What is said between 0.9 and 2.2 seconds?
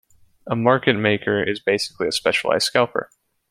maker is basically a